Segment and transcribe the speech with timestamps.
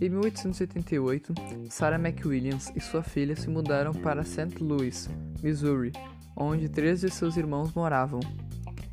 [0.00, 1.34] Em 1888,
[1.68, 4.56] Sarah McWilliams e sua filha se mudaram para St.
[4.58, 5.10] Louis,
[5.42, 5.92] Missouri,
[6.34, 8.20] onde três de seus irmãos moravam.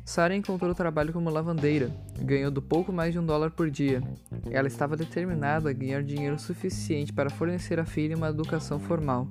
[0.04, 1.90] Sarah encontrou trabalho como lavandeira,
[2.20, 4.02] ganhando pouco mais de um dólar por dia.
[4.50, 9.26] Ela estava determinada a ganhar dinheiro suficiente para fornecer à filha uma educação formal.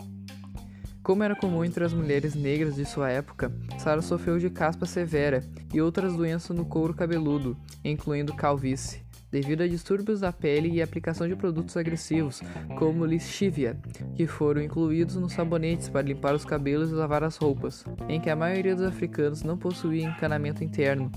[1.03, 5.43] Como era comum entre as mulheres negras de sua época, Sarah sofreu de caspa severa
[5.71, 9.06] e outras doenças no couro cabeludo, incluindo calvície
[9.41, 12.41] devido a distúrbios da pele e aplicação de produtos agressivos,
[12.79, 13.77] como lixívia,
[14.15, 18.31] que foram incluídos nos sabonetes para limpar os cabelos e lavar as roupas, em que
[18.31, 21.11] a maioria dos africanos não possuía encanamento interno,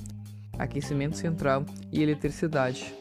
[0.59, 2.95] aquecimento central e eletricidade.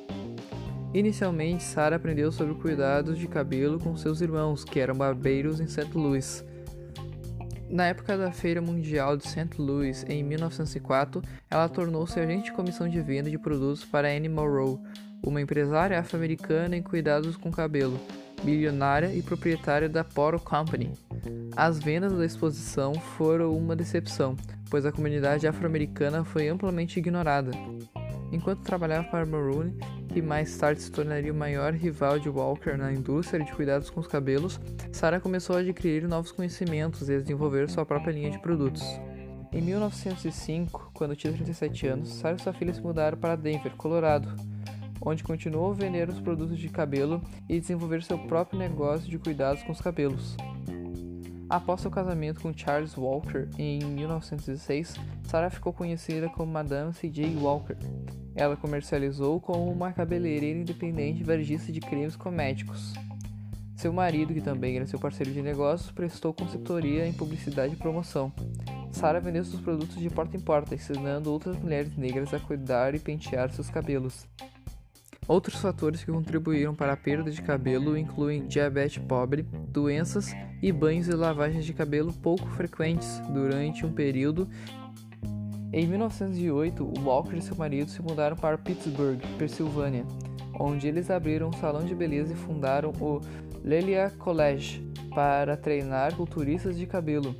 [0.93, 5.91] Inicialmente, Sarah aprendeu sobre cuidados de cabelo com seus irmãos, que eram barbeiros em St.
[5.93, 6.45] Louis.
[7.69, 9.49] Na época da Feira Mundial de St.
[9.59, 14.81] Louis, em 1904, ela tornou-se agente de comissão de venda de produtos para Annie Morrow,
[15.23, 17.99] uma empresária afro-americana em cuidados com cabelo,
[18.43, 20.91] bilionária e proprietária da Poro Company.
[21.55, 24.35] As vendas da exposição foram uma decepção,
[24.69, 27.51] pois a comunidade afro-americana foi amplamente ignorada.
[28.31, 29.71] Enquanto trabalhava para Maroon,
[30.07, 33.99] que mais tarde se tornaria o maior rival de Walker na indústria de cuidados com
[33.99, 34.59] os cabelos,
[34.91, 38.83] Sarah começou a adquirir novos conhecimentos e a desenvolver sua própria linha de produtos.
[39.51, 44.29] Em 1905, quando tinha 37 anos, Sarah e sua filha se mudaram para Denver, Colorado,
[45.01, 49.63] onde continuou a vender os produtos de cabelo e desenvolver seu próprio negócio de cuidados
[49.63, 50.35] com os cabelos.
[51.49, 57.35] Após seu casamento com Charles Walker em 1916, Sarah ficou conhecida como Madame C.J.
[57.37, 57.75] Walker.
[58.35, 62.93] Ela comercializou como uma cabeleireira independente varejista de cremes cosméticos.
[63.75, 68.31] Seu marido, que também era seu parceiro de negócios, prestou consultoria em publicidade e promoção.
[68.91, 72.99] Sarah vendeu seus produtos de porta em porta, ensinando outras mulheres negras a cuidar e
[72.99, 74.27] pentear seus cabelos.
[75.29, 81.07] Outros fatores que contribuíram para a perda de cabelo incluem diabetes pobre, doenças e banhos
[81.07, 84.49] e lavagens de cabelo pouco frequentes durante um período.
[85.71, 90.03] Em 1908, Walker e seu marido se mudaram para Pittsburgh, Pensilvânia,
[90.59, 93.21] onde eles abriram um salão de beleza e fundaram o
[93.63, 97.35] Lelia College para treinar culturistas de cabelo.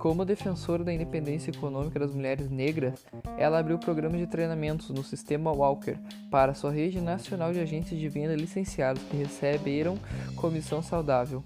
[0.00, 3.04] Como defensora da independência econômica das mulheres negras,
[3.36, 5.94] ela abriu programas de treinamentos no sistema Walker
[6.30, 9.98] para sua rede nacional de agentes de venda licenciados que receberam
[10.36, 11.44] comissão saudável.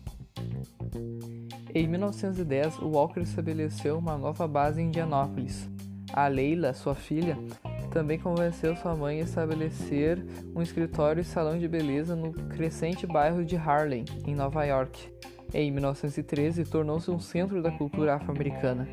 [1.75, 5.69] Em 1910, o Walker estabeleceu uma nova base em Indianápolis.
[6.13, 7.37] A Leila, sua filha,
[7.91, 13.45] também convenceu sua mãe a estabelecer um escritório e salão de beleza no crescente bairro
[13.45, 15.11] de Harlem, em Nova York.
[15.55, 18.89] Em 1913, tornou-se um centro da cultura afro-americana.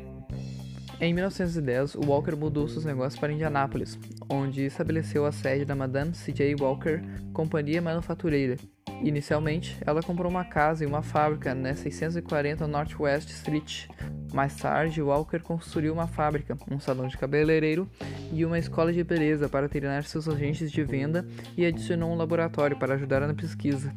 [1.00, 3.98] Em 1910, Walker mudou seus negócios para Indianápolis,
[4.30, 6.54] onde estabeleceu a sede da Madame C.J.
[6.60, 7.02] Walker
[7.32, 8.56] Companhia Manufatureira.
[9.02, 13.88] Inicialmente, ela comprou uma casa e uma fábrica na 640 Northwest Street.
[14.32, 17.90] Mais tarde, Walker construiu uma fábrica, um salão de cabeleireiro
[18.32, 22.78] e uma escola de beleza para treinar seus agentes de venda e adicionou um laboratório
[22.78, 23.92] para ajudar na pesquisa.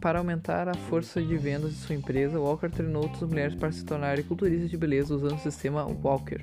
[0.00, 3.84] Para aumentar a força de vendas de sua empresa, Walker treinou outras mulheres para se
[3.84, 6.40] tornarem culturistas de beleza usando o sistema Walker.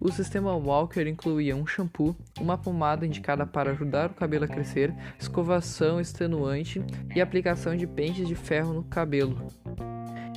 [0.00, 4.94] O sistema Walker incluía um shampoo, uma pomada indicada para ajudar o cabelo a crescer,
[5.18, 6.82] escovação extenuante
[7.14, 9.36] e aplicação de pentes de ferro no cabelo.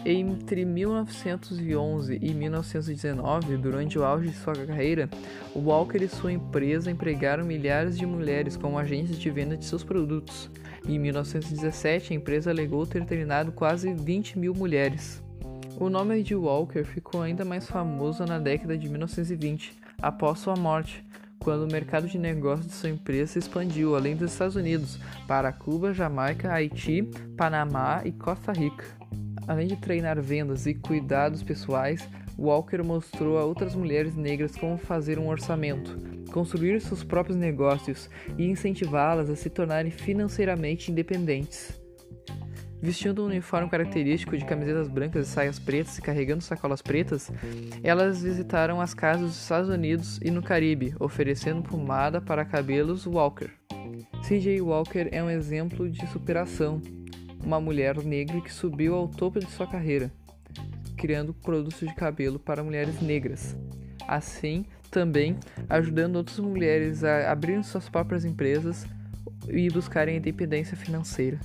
[0.04, 5.08] Entre 1911 e 1919, durante o auge de sua carreira,
[5.56, 10.50] Walker e sua empresa empregaram milhares de mulheres como agentes de venda de seus produtos.
[10.88, 15.24] Em 1917, a empresa alegou ter treinado quase 20 mil mulheres.
[15.80, 21.06] O nome de Walker ficou ainda mais famoso na década de 1920, após sua morte,
[21.38, 24.98] quando o mercado de negócios de sua empresa se expandiu além dos Estados Unidos
[25.28, 27.04] para Cuba, Jamaica, Haiti,
[27.38, 29.01] Panamá e Costa Rica.
[29.48, 32.08] Além de treinar vendas e cuidados pessoais,
[32.38, 35.98] Walker mostrou a outras mulheres negras como fazer um orçamento,
[36.32, 41.80] construir seus próprios negócios e incentivá-las a se tornarem financeiramente independentes.
[42.82, 47.32] Vestindo um uniforme característico de camisetas brancas e saias pretas e carregando sacolas pretas,
[47.84, 53.52] elas visitaram as casas dos Estados Unidos e no Caribe, oferecendo pomada para cabelos Walker.
[54.28, 56.82] CJ Walker é um exemplo de superação,
[57.44, 60.12] uma mulher negra que subiu ao topo de sua carreira,
[60.98, 63.56] criando produtos de cabelo para mulheres negras.
[64.08, 65.38] Assim, também
[65.70, 68.86] ajudando outras mulheres a abrirem suas próprias empresas
[69.48, 71.40] e buscarem independência financeira.